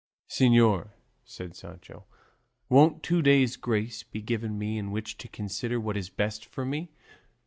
"Señor," 0.27 0.87
said 1.25 1.55
Sancho, 1.55 2.05
"won't 2.69 3.03
two 3.03 3.21
days' 3.21 3.55
grace 3.55 4.01
be 4.01 4.19
given 4.19 4.57
me 4.57 4.79
in 4.79 4.89
which 4.89 5.15
to 5.19 5.27
consider 5.27 5.79
what 5.79 5.95
is 5.95 6.09
best 6.09 6.43
for 6.43 6.65
me?" 6.65 6.89